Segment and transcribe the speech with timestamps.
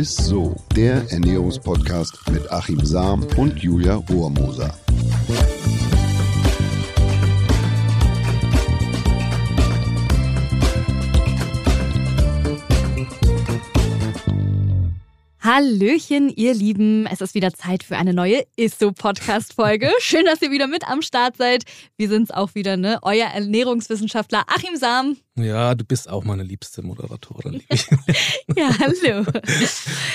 [0.00, 4.74] ist so, der Ernährungspodcast mit Achim Sam und Julia Rohrmoser.
[15.42, 17.06] Hallöchen, ihr Lieben.
[17.06, 19.90] Es ist wieder Zeit für eine neue Isso-Podcast-Folge.
[20.00, 21.64] Schön, dass ihr wieder mit am Start seid.
[21.98, 23.00] Wir sind's auch wieder, ne?
[23.02, 25.18] Euer Ernährungswissenschaftler Achim Sam.
[25.42, 27.54] Ja, du bist auch meine liebste Moderatorin.
[27.54, 27.64] Lieb
[28.56, 29.24] ja, hallo.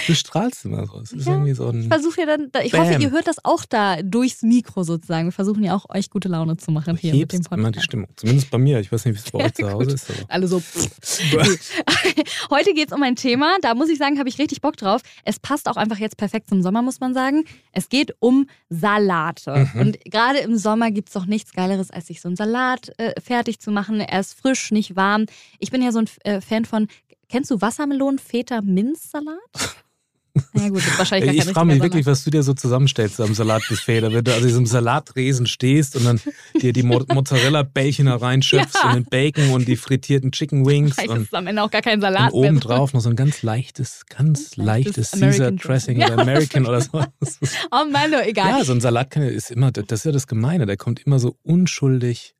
[0.08, 1.00] Du strahlst immer so.
[1.00, 1.82] Es ist ja, irgendwie so ein.
[1.82, 2.82] Ich versuche ja dann, ich Bam.
[2.82, 5.28] hoffe, ihr hört das auch da durchs Mikro sozusagen.
[5.28, 7.60] Wir versuchen ja auch euch gute Laune zu machen hier mit dem Podcast.
[7.60, 8.08] immer die Stimmung.
[8.16, 8.80] Zumindest bei mir.
[8.80, 10.10] Ich weiß nicht, wie es bei euch zu Hause ist.
[10.10, 10.20] Aber.
[10.30, 10.62] Alle so.
[12.50, 15.02] Heute geht es um ein Thema, da muss ich sagen, habe ich richtig Bock drauf.
[15.24, 17.46] Es passt auch einfach jetzt perfekt zum Sommer, muss man sagen.
[17.72, 19.70] Es geht um Salate.
[19.74, 19.82] Mhm.
[19.82, 23.20] Und gerade im Sommer gibt es doch nichts Geileres, als sich so einen Salat äh,
[23.22, 24.00] fertig zu machen.
[24.00, 25.15] Er ist frisch, nicht warm.
[25.60, 26.88] Ich bin ja so ein äh, Fan von,
[27.30, 29.76] kennst du Wassermelonen, Feta, Minzsalat?
[30.54, 33.34] Ja gut, das wahrscheinlich gar Ich frage mich wirklich, was du dir so zusammenstellst am
[33.34, 34.02] Salatbuffet.
[34.02, 36.20] Da, wenn du also in diesem Salatresen stehst und dann
[36.62, 38.90] dir die Mozzarella-Bällchen da reinschöpfst ja.
[38.90, 40.96] und den Bacon und die frittierten Chicken Wings.
[40.96, 43.16] Vielleicht und, ist am Ende auch gar kein Salat und oben drauf noch so ein
[43.16, 47.00] ganz leichtes, ganz leichtes Caesar Dressing oder American oder so.
[47.72, 48.60] Oh Mann, egal.
[48.60, 51.38] Ja, so ein Salat ist immer, das ist ja das Gemeine, der kommt immer so
[51.44, 52.35] unschuldig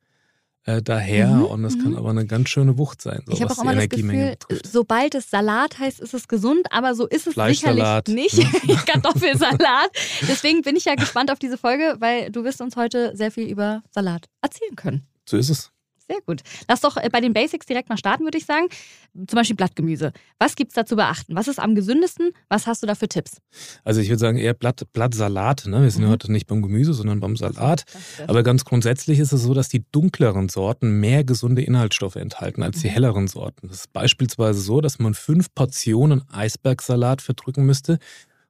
[0.66, 1.96] äh, daher mhm, und das kann mhm.
[1.96, 3.22] aber eine ganz schöne Wucht sein.
[3.26, 4.66] So, ich habe auch immer das Gefühl, betrifft.
[4.66, 8.36] sobald es Salat heißt, ist es gesund, aber so ist es sicherlich nicht.
[8.38, 8.76] Ne?
[8.86, 9.90] Kartoffelsalat.
[10.22, 13.48] Deswegen bin ich ja gespannt auf diese Folge, weil du wirst uns heute sehr viel
[13.48, 15.06] über Salat erzählen können.
[15.24, 15.70] So ist es.
[16.08, 16.42] Sehr gut.
[16.68, 18.66] Lass doch äh, bei den Basics direkt mal starten, würde ich sagen.
[19.14, 20.12] Zum Beispiel Blattgemüse.
[20.38, 21.34] Was gibt es da zu beachten?
[21.34, 22.30] Was ist am gesündesten?
[22.48, 23.40] Was hast du da für Tipps?
[23.82, 25.66] Also ich würde sagen eher Blatt, Blattsalat.
[25.66, 25.82] Ne?
[25.82, 26.10] Wir sind mhm.
[26.10, 27.84] heute nicht beim Gemüse, sondern beim Salat.
[28.26, 32.80] Aber ganz grundsätzlich ist es so, dass die dunkleren Sorten mehr gesunde Inhaltsstoffe enthalten als
[32.80, 32.92] die mhm.
[32.92, 33.68] helleren Sorten.
[33.68, 37.98] Das ist beispielsweise so, dass man fünf Portionen Eisbergsalat verdrücken müsste,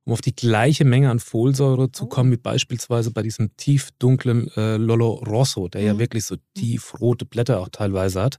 [0.06, 2.08] um auf die gleiche Menge an Folsäure zu oh.
[2.08, 5.86] kommen, wie beispielsweise bei diesem tiefdunklen äh, Lolo Rosso, der mhm.
[5.86, 8.38] ja wirklich so tiefrote Blätter auch teilweise hat.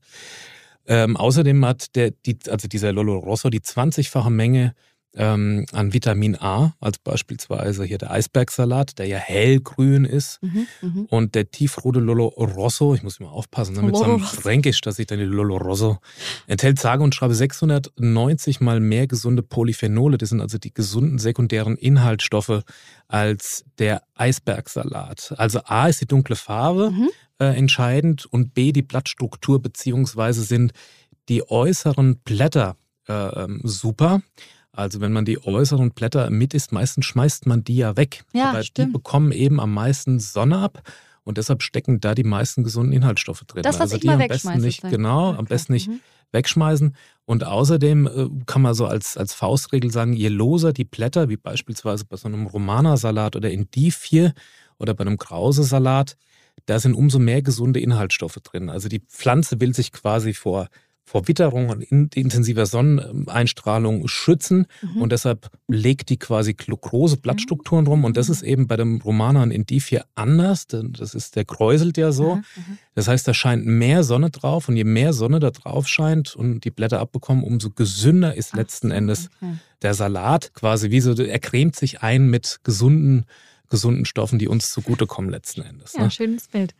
[0.87, 4.73] Ähm, außerdem hat der, die, also dieser Lolo Rosso die 20-fache Menge
[5.15, 10.39] ähm, an Vitamin A, als beispielsweise hier der Eisbergsalat, der ja hellgrün ist.
[10.41, 11.05] Mhm, mh.
[11.09, 14.99] Und der tiefrote Lolo Rosso, ich muss immer aufpassen, ne, mit so einem Fränkisch, dass
[14.99, 15.97] ich dann die Lolo Rosso,
[16.45, 20.17] enthält sage und schreibe 690 mal mehr gesunde Polyphenole.
[20.17, 22.63] Das sind also die gesunden sekundären Inhaltsstoffe
[23.07, 25.33] als der Eisbergsalat.
[25.37, 27.09] Also A ist die dunkle Farbe mhm.
[27.39, 30.73] äh, entscheidend und B die Blattstruktur beziehungsweise sind
[31.29, 34.21] die äußeren Blätter äh, ähm, super.
[34.71, 38.23] Also wenn man die äußeren Blätter mit isst, meistens schmeißt man die ja weg.
[38.33, 38.89] Ja, Aber stimmt.
[38.89, 40.83] die bekommen eben am meisten Sonne ab
[41.23, 43.63] und deshalb stecken da die meisten gesunden Inhaltsstoffe drin.
[43.63, 45.39] Das, was also ich die mal am besten nicht, genau, okay.
[45.39, 45.99] am besten nicht mhm.
[46.31, 46.95] wegschmeißen.
[47.25, 51.35] Und außerdem äh, kann man so als, als Faustregel sagen, je loser die Blätter, wie
[51.35, 54.31] beispielsweise bei so einem Romana-Salat oder Indifie
[54.77, 56.15] oder bei einem Krause-Salat,
[56.65, 58.69] da sind umso mehr gesunde Inhaltsstoffe drin.
[58.69, 60.69] Also die Pflanze will sich quasi vor
[61.07, 61.81] vor Witterung und
[62.15, 64.67] intensiver Sonneneinstrahlung schützen.
[64.81, 65.01] Mhm.
[65.01, 68.03] Und deshalb legt die quasi große Blattstrukturen drum.
[68.03, 70.67] Und das ist eben bei dem Romaner in D4 anders.
[70.67, 72.35] Das ist, der kräuselt ja so.
[72.35, 72.43] Mhm.
[72.93, 74.67] Das heißt, da scheint mehr Sonne drauf.
[74.67, 78.91] Und je mehr Sonne da drauf scheint und die Blätter abbekommen, umso gesünder ist letzten
[78.91, 79.53] Endes okay.
[79.83, 80.53] der Salat.
[80.55, 83.23] Quasi wie so, er cremt sich ein mit gesunden,
[83.69, 85.93] gesunden Stoffen, die uns zugutekommen letzten Endes.
[85.93, 86.11] Ja, ne?
[86.11, 86.75] schönes Bild.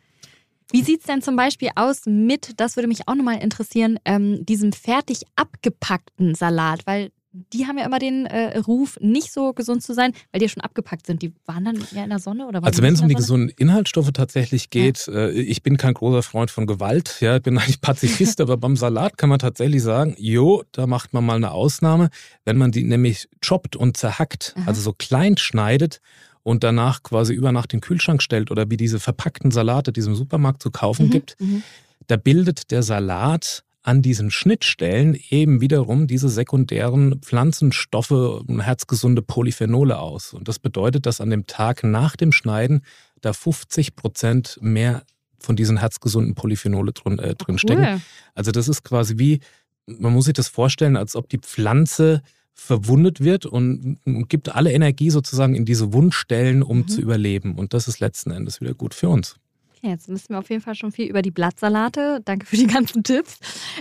[0.70, 4.44] Wie sieht es denn zum Beispiel aus mit, das würde mich auch nochmal interessieren, ähm,
[4.44, 6.86] diesem fertig abgepackten Salat?
[6.86, 7.10] Weil
[7.52, 10.48] die haben ja immer den äh, Ruf, nicht so gesund zu sein, weil die ja
[10.48, 11.22] schon abgepackt sind.
[11.22, 14.10] Die waren dann ja in der Sonne oder Also wenn es um die gesunden Inhaltsstoffe
[14.12, 15.26] tatsächlich geht, ja.
[15.26, 18.76] äh, ich bin kein großer Freund von Gewalt, ja, ich bin eigentlich Pazifist, aber beim
[18.76, 22.08] Salat kann man tatsächlich sagen, jo, da macht man mal eine Ausnahme,
[22.44, 24.68] wenn man die nämlich choppt und zerhackt, Aha.
[24.68, 26.00] also so klein schneidet
[26.42, 30.00] und danach quasi über Nacht in den Kühlschrank stellt oder wie diese verpackten Salate, die
[30.00, 31.62] es im Supermarkt zu kaufen mhm, gibt, mhm.
[32.06, 40.34] da bildet der Salat an diesen Schnittstellen eben wiederum diese sekundären Pflanzenstoffe, herzgesunde Polyphenole aus.
[40.34, 42.82] Und das bedeutet, dass an dem Tag nach dem Schneiden
[43.22, 45.04] da 50 Prozent mehr
[45.38, 48.02] von diesen herzgesunden Polyphenole drin, äh, drin stecken.
[48.34, 49.40] Also das ist quasi wie,
[49.86, 52.22] man muss sich das vorstellen, als ob die Pflanze
[52.58, 56.88] verwundet wird und, und, gibt alle Energie sozusagen in diese Wundstellen, um mhm.
[56.88, 57.54] zu überleben.
[57.54, 59.36] Und das ist letzten Endes wieder gut für uns.
[59.76, 62.20] Okay, jetzt wissen wir auf jeden Fall schon viel über die Blattsalate.
[62.24, 63.38] Danke für die ganzen Tipps.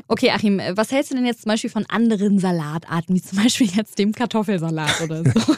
[0.07, 3.67] Okay, Achim, was hältst du denn jetzt zum Beispiel von anderen Salatarten, wie zum Beispiel
[3.67, 5.31] jetzt dem Kartoffelsalat oder so?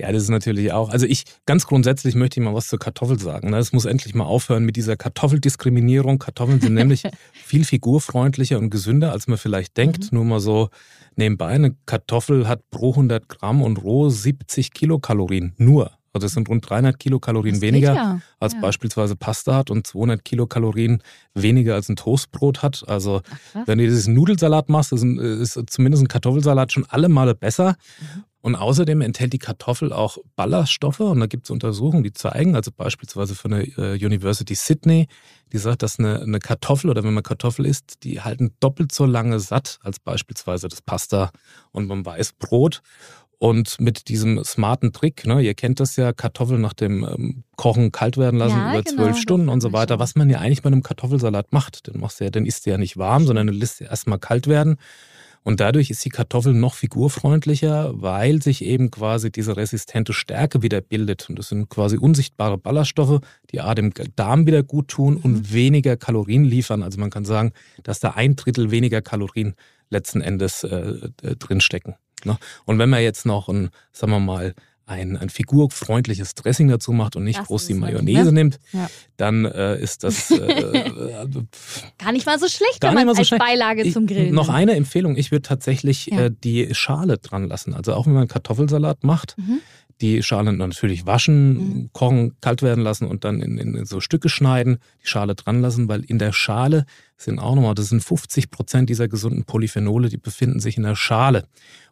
[0.00, 0.90] Ja, das ist natürlich auch.
[0.90, 3.50] Also ich, ganz grundsätzlich möchte ich mal was zur Kartoffel sagen.
[3.50, 3.58] Ne?
[3.58, 6.20] Es muss endlich mal aufhören mit dieser Kartoffeldiskriminierung.
[6.20, 7.02] Kartoffeln sind nämlich
[7.32, 10.12] viel figurfreundlicher und gesünder, als man vielleicht denkt.
[10.12, 10.18] Mhm.
[10.18, 10.68] Nur mal so
[11.16, 15.54] nebenbei, eine Kartoffel hat pro 100 Gramm und roh 70 Kilokalorien.
[15.56, 15.90] Nur.
[16.12, 18.20] Also das sind rund 300 Kilokalorien weniger ja.
[18.40, 18.60] als ja.
[18.60, 21.02] beispielsweise Pasta hat und 200 Kilokalorien
[21.34, 22.84] weniger als ein Toastbrot hat.
[22.86, 27.08] Also Ach, wenn du dieses Nudelsalat machst, ist, ein, ist, zumindest ein Kartoffelsalat schon alle
[27.08, 27.76] Male besser.
[28.00, 28.24] Mhm.
[28.40, 32.70] Und außerdem enthält die Kartoffel auch Ballaststoffe und da gibt es Untersuchungen, die zeigen, also
[32.70, 35.08] beispielsweise von der äh, University Sydney,
[35.52, 39.06] die sagt, dass eine, eine Kartoffel oder wenn man Kartoffel isst, die halten doppelt so
[39.06, 41.30] lange satt als beispielsweise das Pasta
[41.72, 42.82] und beim Weißbrot.
[43.40, 47.92] Und mit diesem smarten Trick, ne, ihr kennt das ja, Kartoffeln nach dem ähm, Kochen
[47.92, 50.62] kalt werden lassen ja, über genau, zwölf Stunden und so weiter, was man ja eigentlich
[50.62, 51.86] bei einem Kartoffelsalat macht.
[51.86, 54.18] Den machst du ja, den isst du ja nicht warm, sondern du lässt ja erstmal
[54.18, 54.76] kalt werden.
[55.42, 60.80] Und dadurch ist die Kartoffel noch figurfreundlicher, weil sich eben quasi diese resistente Stärke wieder
[60.80, 61.28] bildet.
[61.28, 63.20] Und das sind quasi unsichtbare Ballaststoffe,
[63.50, 65.52] die A dem Darm wieder gut tun und mhm.
[65.52, 66.82] weniger Kalorien liefern.
[66.82, 67.52] Also man kann sagen,
[67.82, 69.54] dass da ein Drittel weniger Kalorien
[69.90, 71.94] letzten Endes äh, äh drinstecken.
[72.24, 72.36] Ne?
[72.64, 74.54] Und wenn man jetzt noch ein, sagen wir mal,
[74.88, 78.32] ein, ein figurfreundliches Dressing dazu macht und nicht das groß die Mayonnaise ne?
[78.32, 78.88] nimmt, ja.
[79.16, 80.90] dann äh, ist das äh,
[81.98, 83.44] gar nicht mal so schlecht, gar wenn man so als schlecht.
[83.44, 84.34] Beilage ich, zum Grillen.
[84.34, 86.26] Noch eine Empfehlung, ich würde tatsächlich ja.
[86.26, 87.74] äh, die Schale dran lassen.
[87.74, 89.60] Also auch wenn man Kartoffelsalat macht, mhm.
[90.00, 91.90] Die Schale natürlich waschen, mhm.
[91.92, 95.88] kochen, kalt werden lassen und dann in, in, so Stücke schneiden, die Schale dran lassen,
[95.88, 96.84] weil in der Schale
[97.16, 100.96] sind auch nochmal, das sind 50 Prozent dieser gesunden Polyphenole, die befinden sich in der
[100.96, 101.46] Schale.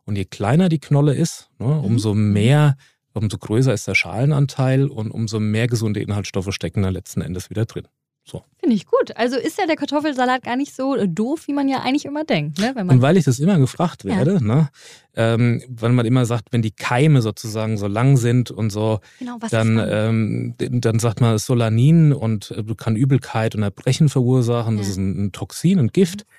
[0.04, 1.84] Und je kleiner die Knolle ist, ne, mhm.
[1.84, 2.76] umso mehr,
[3.12, 7.64] umso größer ist der Schalenanteil und umso mehr gesunde Inhaltsstoffe stecken da letzten Endes wieder
[7.64, 7.88] drin.
[8.28, 8.42] So.
[8.58, 9.16] Finde ich gut.
[9.16, 12.58] Also ist ja der Kartoffelsalat gar nicht so doof, wie man ja eigentlich immer denkt.
[12.58, 12.74] Ne?
[12.76, 14.40] und weil ich das immer gefragt werde, ja.
[14.40, 14.68] ne?
[15.14, 19.38] ähm, weil man immer sagt, wenn die Keime sozusagen so lang sind und so, genau,
[19.50, 24.74] dann, ähm, dann sagt man Solanin und äh, kann Übelkeit und Erbrechen verursachen.
[24.74, 24.80] Ja.
[24.80, 26.26] Das ist ein, ein Toxin, ein Gift.
[26.26, 26.32] Mhm.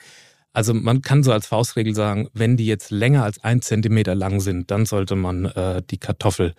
[0.52, 4.42] Also man kann so als Faustregel sagen, wenn die jetzt länger als ein Zentimeter lang
[4.42, 6.54] sind, dann sollte man äh, die Kartoffel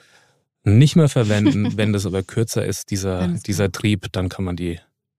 [0.64, 1.72] nicht mehr verwenden.
[1.76, 4.78] wenn das aber kürzer ist, dieser, dieser Trieb, dann kann man die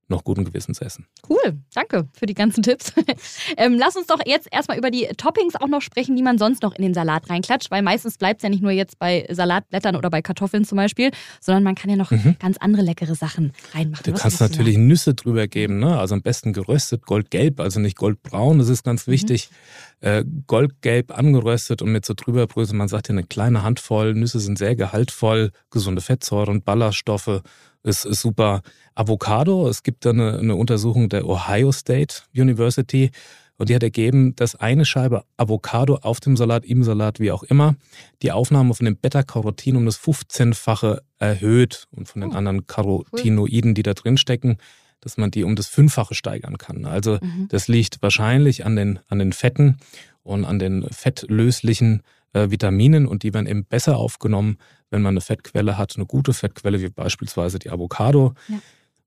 [0.09, 1.05] noch guten Gewissens essen.
[1.27, 2.93] Cool, danke für die ganzen Tipps.
[3.57, 6.63] ähm, lass uns doch jetzt erstmal über die Toppings auch noch sprechen, die man sonst
[6.63, 9.95] noch in den Salat reinklatscht, weil meistens bleibt es ja nicht nur jetzt bei Salatblättern
[9.95, 11.11] oder bei Kartoffeln zum Beispiel,
[11.41, 12.35] sondern man kann ja noch mhm.
[12.39, 14.03] ganz andere leckere Sachen reinmachen.
[14.03, 14.87] Du Was kannst natürlich sagen?
[14.87, 15.97] Nüsse drüber geben, ne?
[15.97, 19.11] also am besten geröstet, goldgelb, also nicht goldbraun, das ist ganz mhm.
[19.11, 19.49] wichtig.
[19.49, 19.55] Mhm.
[20.01, 24.57] Äh, goldgelb angeröstet und mit so drüberbrösel, man sagt ja eine kleine Handvoll, Nüsse sind
[24.57, 27.41] sehr gehaltvoll, gesunde Fettsäuren, und Ballaststoffe,
[27.83, 28.61] ist, ist super.
[28.95, 33.11] Avocado, es gibt da eine, eine Untersuchung der Ohio State University
[33.59, 37.43] und die hat ergeben, dass eine Scheibe Avocado auf dem Salat, im Salat, wie auch
[37.43, 37.75] immer,
[38.21, 43.75] die Aufnahme von dem Beta-Carotin um das 15-fache erhöht und von den oh, anderen Carotinoiden,
[43.75, 44.57] die da drin stecken,
[45.01, 46.85] dass man die um das Fünffache steigern kann.
[46.85, 47.47] Also mhm.
[47.49, 49.77] das liegt wahrscheinlich an den, an den Fetten
[50.23, 52.01] und an den fettlöslichen
[52.33, 54.57] äh, Vitaminen und die werden eben besser aufgenommen,
[54.89, 58.33] wenn man eine Fettquelle hat, eine gute Fettquelle wie beispielsweise die Avocado.
[58.47, 58.59] Ja.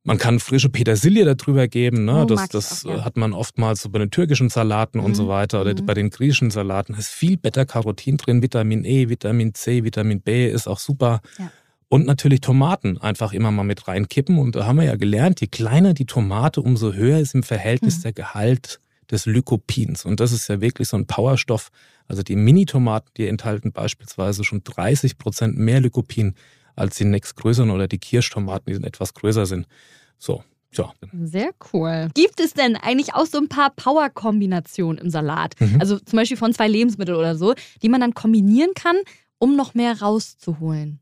[0.04, 2.04] Man kann frische Petersilie darüber geben.
[2.04, 2.22] Ne?
[2.22, 3.04] Oh, das das auch, ja.
[3.04, 5.04] hat man oftmals so bei den türkischen Salaten mhm.
[5.04, 5.28] und so mhm.
[5.28, 5.86] weiter oder mhm.
[5.86, 6.94] bei den griechischen Salaten.
[6.94, 11.20] Da ist viel Beta-Carotin drin, Vitamin E, Vitamin C, Vitamin B ist auch super.
[11.38, 11.52] Ja.
[11.88, 14.38] Und natürlich Tomaten einfach immer mal mit reinkippen.
[14.38, 17.98] Und da haben wir ja gelernt, je kleiner die Tomate, umso höher ist im Verhältnis
[17.98, 18.02] mhm.
[18.02, 18.80] der Gehalt
[19.10, 20.04] des Lykopins.
[20.04, 21.70] Und das ist ja wirklich so ein Powerstoff.
[22.08, 26.34] Also die Mini-Tomaten, die enthalten beispielsweise schon 30 Prozent mehr Lykopin
[26.76, 29.67] als die nächstgrößeren oder die Kirschtomaten, die etwas größer sind.
[30.19, 30.93] So, ja.
[31.24, 32.08] Sehr cool.
[32.15, 35.55] Gibt es denn eigentlich auch so ein paar Power-Kombinationen im Salat?
[35.60, 35.76] Mhm.
[35.81, 38.96] Also zum Beispiel von zwei Lebensmitteln oder so, die man dann kombinieren kann,
[39.38, 41.01] um noch mehr rauszuholen?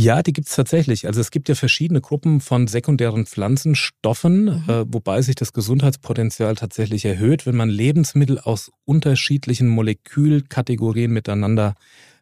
[0.00, 1.08] Ja, die gibt es tatsächlich.
[1.08, 4.64] Also es gibt ja verschiedene Gruppen von sekundären Pflanzenstoffen, mhm.
[4.68, 11.74] äh, wobei sich das Gesundheitspotenzial tatsächlich erhöht, wenn man Lebensmittel aus unterschiedlichen Molekülkategorien miteinander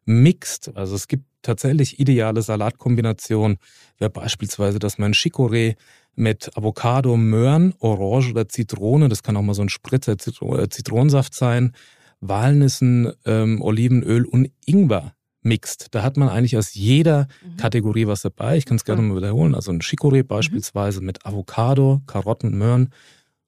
[0.07, 0.75] mixt.
[0.75, 3.59] Also es gibt tatsächlich ideale Salatkombinationen,
[3.99, 5.77] wäre beispielsweise, dass man Chicorée
[6.15, 11.35] mit Avocado, Möhren, Orange oder Zitrone, das kann auch mal so ein Spritzer äh, Zitronensaft
[11.35, 11.73] sein,
[12.21, 15.13] Walnüssen, ähm, Olivenöl und Ingwer
[15.47, 15.89] mixt.
[15.93, 17.57] Da hat man eigentlich aus jeder mhm.
[17.57, 18.59] Kategorie was dabei.
[18.59, 19.55] Ich kann es gerne mal wiederholen.
[19.55, 20.27] Also ein Chicorée mhm.
[20.27, 21.07] beispielsweise mhm.
[21.07, 22.91] mit Avocado, Karotten, Möhren,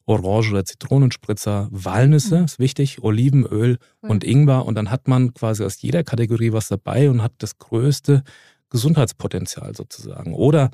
[0.06, 2.44] Orange- oder Zitronenspritzer, Walnüsse, mhm.
[2.44, 4.64] ist wichtig, Olivenöl und Ingwer.
[4.64, 8.22] Und dann hat man quasi aus jeder Kategorie was dabei und hat das größte
[8.70, 10.32] Gesundheitspotenzial sozusagen.
[10.34, 10.70] Oder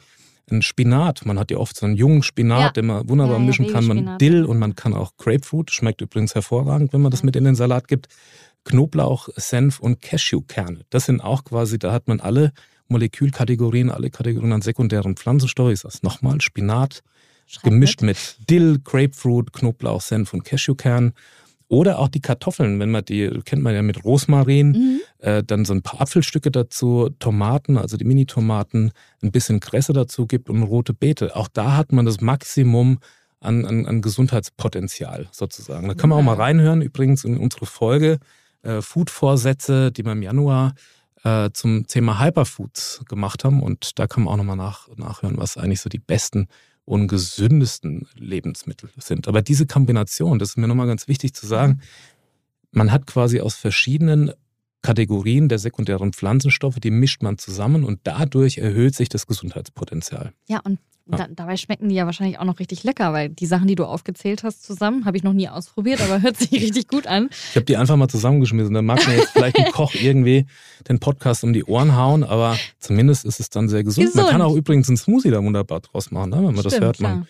[0.51, 1.25] ein Spinat.
[1.25, 2.71] Man hat ja oft so einen jungen Spinat, ja.
[2.71, 3.87] den man wunderbar ja, mischen kann.
[3.87, 5.71] Man Dill und man kann auch Grapefruit.
[5.71, 8.09] Schmeckt übrigens hervorragend, wenn man das mit in den Salat gibt
[8.65, 10.81] Knoblauch, Senf und Cashewkerne.
[10.91, 12.53] Das sind auch quasi, da hat man alle
[12.89, 15.73] Molekülkategorien, alle Kategorien an sekundären Pflanzenstoffen.
[15.73, 17.03] Ich sage nochmal, Spinat,
[17.47, 18.17] Schreib gemischt mit.
[18.39, 21.13] mit Dill, Grapefruit, Knoblauch, Senf und Cashewkern.
[21.69, 25.01] Oder auch die Kartoffeln, wenn man die, kennt man ja mit Rosmarin, mhm.
[25.19, 28.93] äh, dann so ein paar Apfelstücke dazu, Tomaten, also die Mini-Tomaten,
[29.23, 31.35] ein bisschen Kresse dazu gibt und rote Beete.
[31.35, 32.99] Auch da hat man das Maximum
[33.41, 35.89] an, an, an Gesundheitspotenzial sozusagen.
[35.89, 38.19] Da kann man auch mal reinhören, übrigens in unsere Folge
[38.65, 40.75] äh, Food-Vorsätze, die wir im Januar
[41.23, 43.63] äh, zum Thema Hyperfoods gemacht haben.
[43.63, 46.49] Und da kann man auch nochmal nach, nachhören, was eigentlich so die besten
[46.85, 49.27] und gesündesten Lebensmittel sind.
[49.29, 51.81] Aber diese Kombination, das ist mir nochmal ganz wichtig zu sagen,
[52.73, 54.33] man hat quasi aus verschiedenen
[54.85, 60.35] Kategorien der sekundären Pflanzenstoffe, die mischt man zusammen und dadurch erhöht sich das Gesundheitspotenzial.
[60.47, 63.67] Ja, und da, dabei schmecken die ja wahrscheinlich auch noch richtig lecker, weil die Sachen,
[63.67, 67.07] die du aufgezählt hast zusammen, habe ich noch nie ausprobiert, aber hört sich richtig gut
[67.07, 67.31] an.
[67.31, 68.75] Ich habe die einfach mal zusammengeschmissen.
[68.75, 70.47] Da mag mir jetzt vielleicht ein Koch irgendwie
[70.87, 74.07] den Podcast um die Ohren hauen, aber zumindest ist es dann sehr gesund.
[74.07, 74.25] gesund.
[74.25, 76.37] Man kann auch übrigens einen Smoothie da wunderbar draus machen, ne?
[76.37, 77.01] wenn man Stimmt, das hört.
[77.01, 77.27] Man,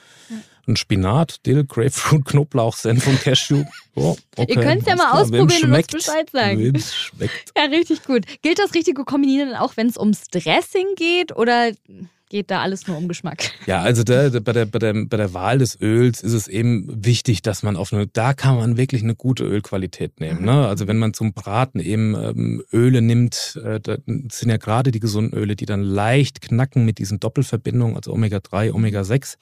[0.66, 3.64] ein Spinat, Dill, Grapefruit, Knoblauch, Senf und Cashew.
[3.96, 4.54] Oh, okay.
[4.54, 5.20] Ihr könnt es ja mal klar.
[5.20, 6.76] ausprobieren und uns Bescheid sagen.
[6.80, 7.52] schmeckt.
[7.56, 8.24] Ja, richtig gut.
[8.42, 11.70] Gilt das richtige Kombinieren auch, wenn es ums Dressing geht oder
[12.34, 13.52] geht da alles nur um Geschmack.
[13.66, 17.04] Ja, also da, bei, der, bei, der, bei der Wahl des Öls ist es eben
[17.04, 20.40] wichtig, dass man auf eine, da kann man wirklich eine gute Ölqualität nehmen.
[20.40, 20.44] Mhm.
[20.44, 20.66] Ne?
[20.66, 24.98] Also wenn man zum Braten eben ähm, Öle nimmt, äh, das sind ja gerade die
[24.98, 29.36] gesunden Öle, die dann leicht knacken mit diesen Doppelverbindungen, also Omega-3, Omega-6.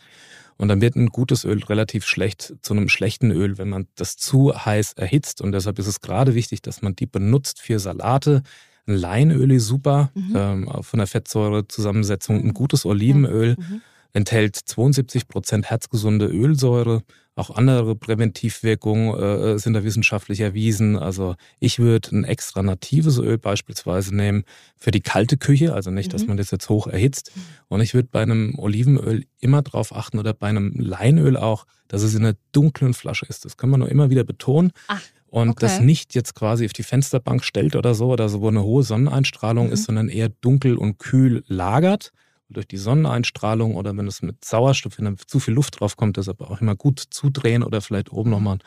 [0.59, 4.17] Und dann wird ein gutes Öl relativ schlecht zu einem schlechten Öl, wenn man das
[4.19, 5.41] zu heiß erhitzt.
[5.41, 8.43] Und deshalb ist es gerade wichtig, dass man die benutzt für Salate,
[8.87, 10.33] ein Leinöl ist super, mhm.
[10.35, 12.43] ähm, von der Fettsäurezusammensetzung.
[12.43, 13.81] Ein gutes Olivenöl mhm.
[14.13, 17.03] enthält 72 Prozent herzgesunde Ölsäure.
[17.35, 20.99] Auch andere Präventivwirkungen äh, sind da wissenschaftlich erwiesen.
[20.99, 24.45] Also ich würde ein extra natives Öl beispielsweise nehmen
[24.77, 26.13] für die kalte Küche, also nicht, mhm.
[26.13, 27.33] dass man das jetzt hoch erhitzt.
[27.69, 32.03] Und ich würde bei einem Olivenöl immer darauf achten oder bei einem Leinöl auch, dass
[32.03, 33.45] es in einer dunklen Flasche ist.
[33.45, 34.73] Das kann man nur immer wieder betonen.
[34.89, 35.01] Ach
[35.33, 35.61] und okay.
[35.61, 38.83] das nicht jetzt quasi auf die Fensterbank stellt oder so, oder so, wo eine hohe
[38.83, 39.73] Sonneneinstrahlung mhm.
[39.73, 42.13] ist, sondern eher dunkel und kühl lagert.
[42.49, 45.97] Und durch die Sonneneinstrahlung oder wenn es mit Sauerstoff, wenn da zu viel Luft drauf
[45.97, 48.59] kommt, das aber auch immer gut zudrehen oder vielleicht oben nochmal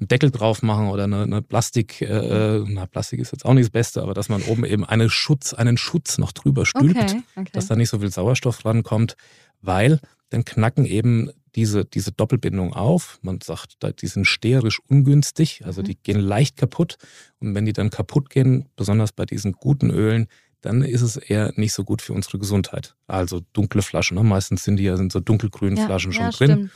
[0.00, 3.66] einen Deckel drauf machen oder eine, eine Plastik, äh, na Plastik ist jetzt auch nicht
[3.66, 7.22] das Beste, aber dass man oben eben eine Schutz, einen Schutz noch drüber stülpt, okay,
[7.36, 7.50] okay.
[7.52, 9.16] dass da nicht so viel Sauerstoff rankommt,
[9.62, 13.18] weil dann knacken eben diese, diese Doppelbindung auf.
[13.20, 15.86] Man sagt, die sind sterisch ungünstig, also mhm.
[15.86, 16.98] die gehen leicht kaputt.
[17.40, 20.28] Und wenn die dann kaputt gehen, besonders bei diesen guten Ölen,
[20.60, 22.94] dann ist es eher nicht so gut für unsere Gesundheit.
[23.08, 24.22] Also dunkle Flaschen, ne?
[24.22, 26.50] meistens sind die ja sind so dunkelgrünen ja, Flaschen schon ja, drin.
[26.50, 26.70] Stimmt.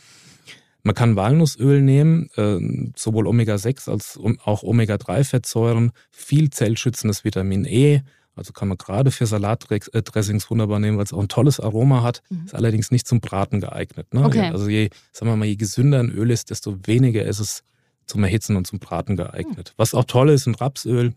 [0.83, 8.03] Man kann Walnussöl nehmen, äh, sowohl Omega-6 als auch Omega-3-Fettsäuren, viel zellschützendes Vitamin E,
[8.35, 12.23] also kann man gerade für Salatdressings wunderbar nehmen, weil es auch ein tolles Aroma hat.
[12.31, 12.47] Mhm.
[12.47, 14.13] Ist allerdings nicht zum Braten geeignet.
[14.15, 14.25] Ne?
[14.25, 14.49] Okay.
[14.51, 17.63] Also je, sagen wir mal, je gesünder ein Öl ist, desto weniger ist es
[18.07, 19.71] zum Erhitzen und zum Braten geeignet.
[19.71, 19.75] Mhm.
[19.77, 21.13] Was auch toll ist, ein Rapsöl.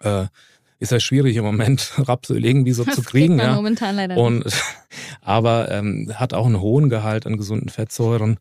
[0.00, 0.26] Äh,
[0.78, 3.38] ist ja schwierig im Moment, Rapsöl irgendwie so das zu kriegen.
[3.38, 3.54] Ja.
[3.54, 4.62] momentan leider und, nicht.
[5.20, 8.38] Aber ähm, hat auch einen hohen Gehalt an gesunden Fettsäuren.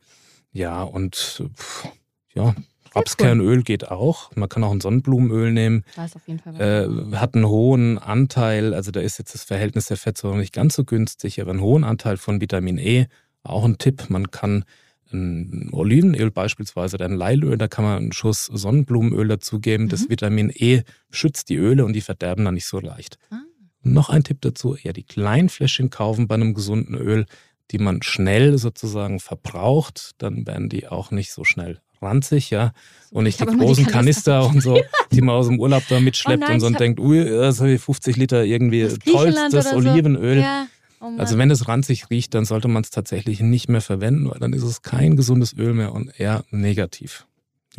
[0.51, 1.15] Ja, und
[1.55, 1.87] pff,
[2.33, 2.55] ja,
[2.95, 4.31] Rapskernöl geht auch.
[4.35, 5.83] Man kann auch ein Sonnenblumenöl nehmen.
[5.95, 9.43] Da ist auf jeden Fall äh, hat einen hohen Anteil, also da ist jetzt das
[9.43, 13.07] Verhältnis der Fettsäuren nicht ganz so günstig, aber einen hohen Anteil von Vitamin E.
[13.43, 14.65] Auch ein Tipp, man kann
[15.11, 19.85] ein Olivenöl beispielsweise oder ein Leilöl, da kann man einen Schuss Sonnenblumenöl dazugeben.
[19.85, 19.89] Mhm.
[19.89, 23.17] Das Vitamin E schützt die Öle und die verderben dann nicht so leicht.
[23.31, 23.39] Ah.
[23.81, 27.25] Noch ein Tipp dazu, eher die kleinen Fläschchen kaufen bei einem gesunden Öl,
[27.71, 32.73] die man schnell sozusagen verbraucht, dann werden die auch nicht so schnell ranzig, ja.
[33.11, 34.41] Und nicht die großen die Kanister.
[34.41, 34.69] Kanister.
[34.71, 36.99] und so, die man aus dem Urlaub da mitschleppt oh nein, und so und denkt,
[36.99, 40.35] ui, das habe ich 50 Liter irgendwie tollstes Olivenöl.
[40.35, 40.41] So.
[40.41, 40.67] Ja.
[41.01, 44.39] Oh also wenn es ranzig riecht, dann sollte man es tatsächlich nicht mehr verwenden, weil
[44.39, 47.25] dann ist es kein gesundes Öl mehr und eher negativ.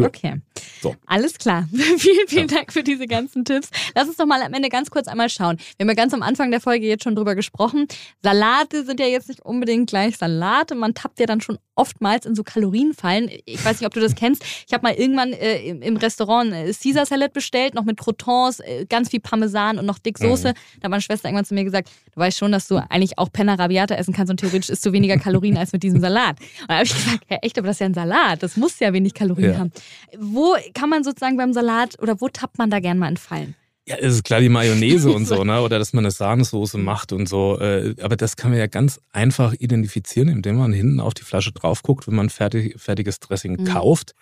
[0.03, 0.09] Ja.
[0.09, 0.41] Okay.
[0.81, 0.97] So.
[1.07, 1.69] Alles klar.
[1.99, 2.57] vielen, vielen ja.
[2.57, 3.69] Dank für diese ganzen Tipps.
[3.95, 5.59] Lass uns doch mal am Ende ganz kurz einmal schauen.
[5.77, 7.87] Wir haben ja ganz am Anfang der Folge jetzt schon drüber gesprochen.
[8.23, 10.75] Salate sind ja jetzt nicht unbedingt gleich Salate.
[10.75, 13.31] Man tappt ja dann schon oftmals in so Kalorienfallen.
[13.47, 14.45] Ich weiß nicht, ob du das kennst.
[14.67, 18.85] Ich habe mal irgendwann äh, im Restaurant äh, Caesar Salad bestellt, noch mit Crotons, äh,
[18.87, 20.49] ganz viel Parmesan und noch dick Soße.
[20.49, 20.81] Mhm.
[20.81, 23.33] Da hat meine Schwester irgendwann zu mir gesagt, du weißt schon, dass du eigentlich auch
[23.33, 26.39] Penna Rabiata essen kannst und theoretisch isst du weniger Kalorien als mit diesem Salat.
[26.39, 28.43] Und da habe ich gesagt, ja echt, aber das ist ja ein Salat.
[28.43, 29.59] Das muss ja wenig Kalorien ja.
[29.59, 29.73] haben.
[30.19, 33.55] Wo kann man sozusagen beim Salat oder wo tappt man da gern mal in Fallen?
[33.87, 35.63] Ja, es ist klar die Mayonnaise und so, ne?
[35.63, 37.59] Oder dass man eine Sahnesoße macht und so.
[37.59, 41.53] Äh, aber das kann man ja ganz einfach identifizieren, indem man hinten auf die Flasche
[41.53, 43.65] drauf guckt, wenn man fertig, fertiges Dressing mhm.
[43.65, 44.15] kauft,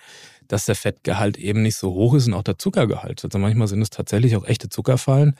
[0.47, 3.23] dass der Fettgehalt eben nicht so hoch ist und auch der Zuckergehalt.
[3.25, 5.37] Also manchmal sind es tatsächlich auch echte Zuckerfallen.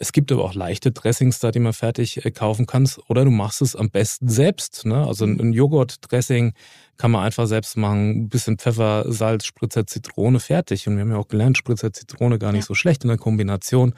[0.00, 3.00] Es gibt aber auch leichte Dressings da, die man fertig äh, kaufen kannst.
[3.08, 4.86] Oder du machst es am besten selbst.
[4.86, 5.06] Ne?
[5.06, 5.40] Also mhm.
[5.40, 6.52] ein Joghurt-Dressing
[6.96, 8.10] kann man einfach selbst machen.
[8.10, 10.86] Ein bisschen Pfeffer, Salz, Spritzer, Zitrone, fertig.
[10.86, 12.66] Und wir haben ja auch gelernt, Spritzer, Zitrone gar nicht ja.
[12.66, 13.94] so schlecht in der Kombination,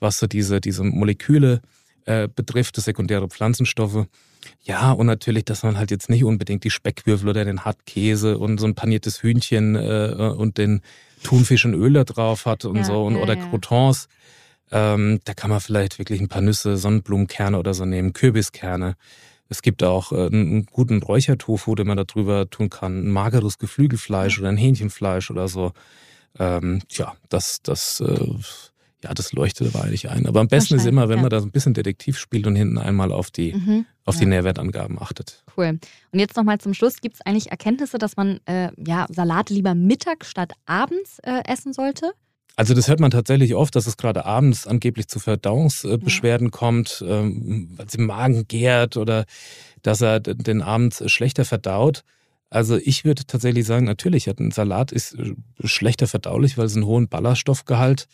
[0.00, 1.60] was so diese, diese Moleküle
[2.06, 4.06] äh, betrifft, sekundäre Pflanzenstoffe.
[4.62, 8.58] Ja, und natürlich, dass man halt jetzt nicht unbedingt die Speckwürfel oder den Hartkäse und
[8.58, 10.82] so ein paniertes Hühnchen äh, und den
[11.22, 14.08] Thunfisch in Öl da drauf hat und ja, so und, ja, oder Croutons.
[14.74, 18.96] Ähm, da kann man vielleicht wirklich ein paar Nüsse, Sonnenblumenkerne oder so nehmen, Kürbiskerne.
[19.48, 23.58] Es gibt auch äh, einen guten Räuchertofu, den man da drüber tun kann, ein mageres
[23.58, 25.72] Geflügelfleisch oder ein Hähnchenfleisch oder so.
[26.40, 28.28] Ähm, ja, das, das, äh,
[29.04, 30.26] ja, das leuchtet aber eigentlich ein.
[30.26, 31.22] Aber am besten ist immer, wenn ja.
[31.22, 34.22] man da so ein bisschen Detektiv spielt und hinten einmal auf die, mhm, auf ja.
[34.22, 35.44] die Nährwertangaben achtet.
[35.56, 35.78] Cool.
[36.10, 37.00] Und jetzt nochmal zum Schluss.
[37.00, 41.72] Gibt es eigentlich Erkenntnisse, dass man äh, ja, Salate lieber mittags statt abends äh, essen
[41.72, 42.12] sollte?
[42.56, 46.50] Also das hört man tatsächlich oft, dass es gerade abends angeblich zu Verdauungsbeschwerden ja.
[46.50, 49.24] kommt, ähm, weil es im Magen gärt oder
[49.82, 52.04] dass er den Abend schlechter verdaut.
[52.50, 55.34] Also ich würde tatsächlich sagen, natürlich, ein Salat ist äh,
[55.64, 58.08] schlechter verdaulich, weil es einen hohen Ballaststoffgehalt hat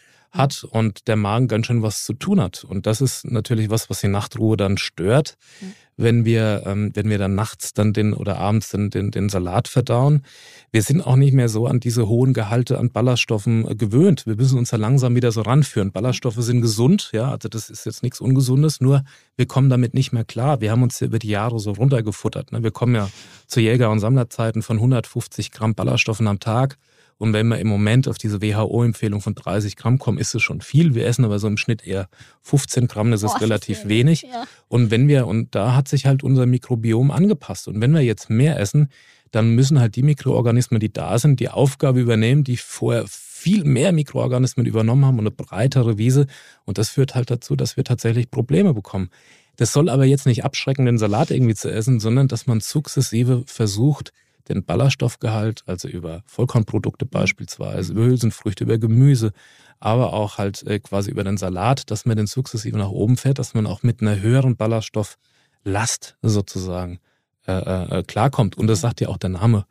[0.64, 2.64] und der Magen ganz schön was zu tun hat.
[2.64, 5.72] Und das ist natürlich was, was die Nachtruhe dann stört, mhm.
[5.96, 9.66] wenn wir, ähm, wenn wir dann nachts dann den oder abends den, den, den Salat
[9.66, 10.22] verdauen.
[10.70, 14.24] Wir sind auch nicht mehr so an diese hohen Gehalte an Ballaststoffen äh, gewöhnt.
[14.24, 15.90] Wir müssen uns da langsam wieder so ranführen.
[15.90, 19.02] Ballaststoffe sind gesund, ja, also das ist jetzt nichts Ungesundes, nur
[19.36, 20.60] wir kommen damit nicht mehr klar.
[20.60, 22.52] Wir haben uns ja über die Jahre so runtergefuttert.
[22.52, 22.62] Ne?
[22.62, 23.10] Wir kommen ja
[23.48, 26.78] zu Jäger- und Sammlerzeiten von 150 Gramm Ballaststoffen am Tag
[27.20, 30.62] und wenn wir im Moment auf diese WHO-Empfehlung von 30 Gramm kommen, ist es schon
[30.62, 30.94] viel.
[30.94, 32.08] Wir essen aber so im Schnitt eher
[32.40, 34.22] 15 Gramm, das ist oh, relativ wenig.
[34.22, 34.44] Ja.
[34.68, 37.68] Und wenn wir, und da hat sich halt unser Mikrobiom angepasst.
[37.68, 38.88] Und wenn wir jetzt mehr essen,
[39.32, 43.92] dann müssen halt die Mikroorganismen, die da sind, die Aufgabe übernehmen, die vorher viel mehr
[43.92, 46.26] Mikroorganismen übernommen haben und eine breitere Wiese.
[46.64, 49.10] Und das führt halt dazu, dass wir tatsächlich Probleme bekommen.
[49.56, 53.42] Das soll aber jetzt nicht abschrecken, den Salat irgendwie zu essen, sondern dass man sukzessive
[53.44, 54.14] versucht,
[54.48, 59.32] den Ballaststoffgehalt, also über Vollkornprodukte beispielsweise, über Hülsenfrüchte, über Gemüse,
[59.78, 63.38] aber auch halt äh, quasi über den Salat, dass man den sukzessive nach oben fährt,
[63.38, 67.00] dass man auch mit einer höheren Ballaststofflast sozusagen
[67.46, 68.56] äh, äh, äh klarkommt.
[68.56, 69.66] Und das sagt ja auch der Name.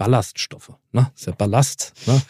[0.00, 0.72] Ballaststoffe.
[0.92, 1.12] Ne?
[1.14, 1.92] Ist ja Ballast.
[2.06, 2.22] Ne?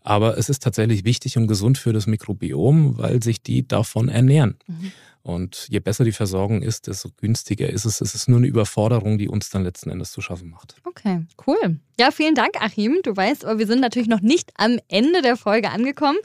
[0.00, 4.56] Aber es ist tatsächlich wichtig und gesund für das Mikrobiom, weil sich die davon ernähren.
[4.66, 4.92] Mhm.
[5.28, 8.00] Und je besser die Versorgung ist, desto günstiger ist es.
[8.00, 10.76] Es ist nur eine Überforderung, die uns dann letzten Endes zu schaffen macht.
[10.84, 11.78] Okay, cool.
[12.00, 13.00] Ja, vielen Dank, Achim.
[13.02, 16.16] Du weißt, aber wir sind natürlich noch nicht am Ende der Folge angekommen.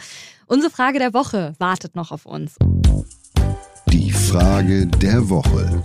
[0.48, 2.56] Unsere Frage der Woche wartet noch auf uns.
[3.92, 5.84] Die Frage der Woche.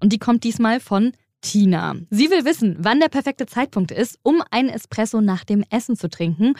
[0.00, 1.94] Und die kommt diesmal von Tina.
[2.10, 6.10] Sie will wissen, wann der perfekte Zeitpunkt ist, um einen Espresso nach dem Essen zu
[6.10, 6.54] trinken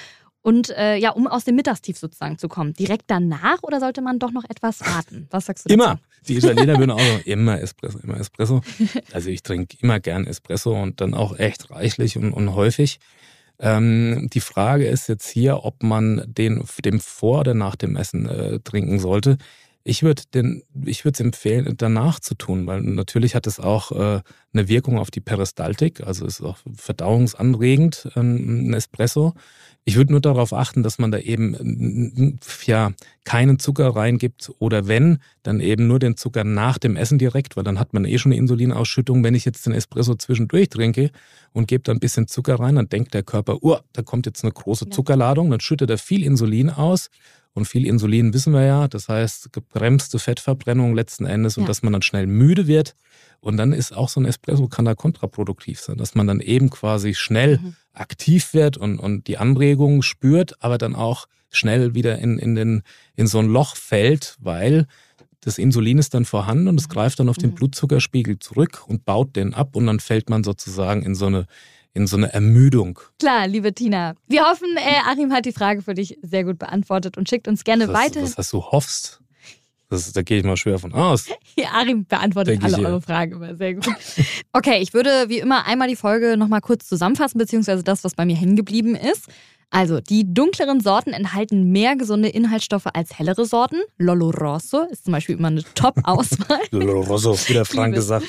[0.47, 2.73] und äh, ja, um aus dem Mittagstief sozusagen zu kommen.
[2.73, 5.27] Direkt danach oder sollte man doch noch etwas warten?
[5.33, 5.75] Was sagst du dazu?
[5.75, 5.99] Immer.
[6.29, 8.61] Die Italiener würden auch so, immer Espresso, immer Espresso.
[9.13, 13.01] Also ich trinke immer gern Espresso und dann auch echt reichlich und, und häufig.
[13.59, 18.29] Ähm, die Frage ist jetzt hier, ob man den dem vor oder nach dem Essen
[18.29, 19.39] äh, trinken sollte.
[19.89, 23.93] Ich würde den, ich würde es empfehlen, danach zu tun, weil natürlich hat es auch
[23.93, 24.21] äh,
[24.53, 29.35] eine Wirkung auf die Peristaltik, also ist auch verdauungsanregend, ähm, ein Espresso.
[29.85, 32.91] Ich würde nur darauf achten, dass man da eben ja
[33.23, 37.63] keinen Zucker reingibt oder wenn, dann eben nur den Zucker nach dem Essen direkt, weil
[37.63, 39.23] dann hat man eh schon eine Insulinausschüttung.
[39.23, 41.13] Wenn ich jetzt den Espresso zwischendurch trinke
[41.53, 44.43] und gebe da ein bisschen Zucker rein, dann denkt der Körper, oh, da kommt jetzt
[44.43, 47.09] eine große Zuckerladung, dann schüttet er viel Insulin aus.
[47.57, 51.69] Und viel Insulin wissen wir ja, das heißt gebremste Fettverbrennung letzten Endes und ja.
[51.69, 52.95] dass man dann schnell müde wird.
[53.41, 56.71] Und dann ist auch so ein Espresso kann da kontraproduktiv sein, dass man dann eben
[56.71, 62.19] quasi schnell mhm aktiv wird und, und die Anregungen spürt, aber dann auch schnell wieder
[62.19, 62.83] in, in, den,
[63.17, 64.87] in so ein Loch fällt, weil
[65.41, 67.55] das Insulin ist dann vorhanden und es greift dann auf den mhm.
[67.55, 71.47] Blutzuckerspiegel zurück und baut den ab und dann fällt man sozusagen in so eine
[71.97, 73.01] in so eine Ermüdung.
[73.19, 74.15] Klar, liebe Tina.
[74.29, 77.65] Wir hoffen, äh, Achim hat die Frage für dich sehr gut beantwortet und schickt uns
[77.65, 78.21] gerne das, weiter.
[78.21, 79.23] Das, was du hoffst.
[79.89, 81.29] Das, da gehe ich mal schwer von aus.
[81.59, 83.89] Ja, Arim beantwortet alle eure Fragen immer sehr gut.
[84.53, 88.27] Okay, ich würde wie immer einmal die Folge nochmal kurz zusammenfassen, beziehungsweise das, was bei
[88.27, 89.29] mir hängen geblieben ist.
[89.71, 93.81] Also, die dunkleren Sorten enthalten mehr gesunde Inhaltsstoffe als hellere Sorten.
[93.99, 96.61] Lolo Rosso ist zum Beispiel immer eine Top-Auswahl.
[96.71, 98.27] Lolo Rosso, wie der Frank gesagt.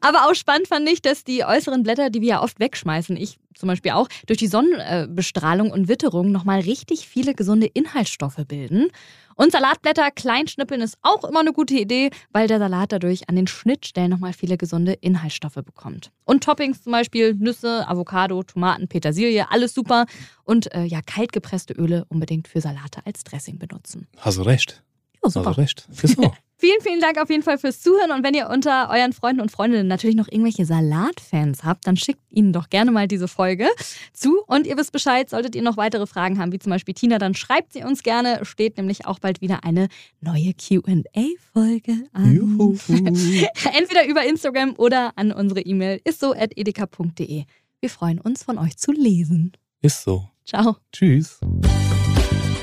[0.00, 3.38] Aber auch spannend fand ich, dass die äußeren Blätter, die wir ja oft wegschmeißen, ich
[3.58, 8.88] zum Beispiel auch, durch die Sonnenbestrahlung und Witterung nochmal richtig viele gesunde Inhaltsstoffe bilden.
[9.34, 13.46] Und Salatblätter kleinschnippeln ist auch immer eine gute Idee, weil der Salat dadurch an den
[13.46, 16.10] Schnittstellen nochmal viele gesunde Inhaltsstoffe bekommt.
[16.24, 20.06] Und Toppings zum Beispiel Nüsse, Avocado, Tomaten, Petersilie, alles super.
[20.42, 24.08] Und äh, ja, kaltgepresste Öle unbedingt für Salate als Dressing benutzen.
[24.16, 24.82] Hast du recht.
[25.22, 25.50] Ja, super.
[25.50, 25.88] Hast du recht.
[26.16, 26.34] Genau.
[26.60, 28.10] Vielen, vielen Dank auf jeden Fall fürs Zuhören.
[28.10, 32.20] Und wenn ihr unter euren Freunden und Freundinnen natürlich noch irgendwelche Salatfans habt, dann schickt
[32.30, 33.68] ihnen doch gerne mal diese Folge
[34.12, 34.42] zu.
[34.48, 37.36] Und ihr wisst Bescheid, solltet ihr noch weitere Fragen haben, wie zum Beispiel Tina, dann
[37.36, 38.44] schreibt sie uns gerne.
[38.44, 39.86] Steht nämlich auch bald wieder eine
[40.20, 42.34] neue QA-Folge an.
[42.34, 42.76] Juhu.
[42.88, 47.44] Entweder über Instagram oder an unsere E-Mail ist so at edeka.de.
[47.80, 49.52] Wir freuen uns, von euch zu lesen.
[49.80, 50.28] Ist so.
[50.44, 50.78] Ciao.
[50.92, 51.38] Tschüss.